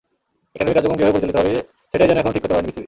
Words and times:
একাডেমির 0.55 0.75
কার্যক্রম 0.75 0.97
কীভাবে 0.97 1.13
পরিচালিত 1.15 1.37
হবে, 1.39 1.53
সেটাই 1.91 2.07
যেন 2.09 2.19
এখনো 2.21 2.35
ঠিক 2.35 2.41
করতে 2.43 2.51
পারেনি 2.53 2.67
বিসিবি। 2.69 2.79